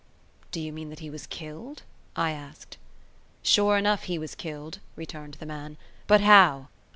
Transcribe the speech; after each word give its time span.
"Do 0.49 0.59
you 0.59 0.73
mean 0.73 0.89
that 0.89 0.97
he 0.97 1.11
was 1.11 1.27
killed?" 1.27 1.83
I 2.15 2.31
asked. 2.31 2.79
"Sure 3.43 3.77
enough, 3.77 4.05
he 4.05 4.17
was 4.17 4.33
killed," 4.33 4.79
returned 4.95 5.35
the 5.35 5.45
man. 5.45 5.77
"But 6.07 6.21
how? 6.21 6.69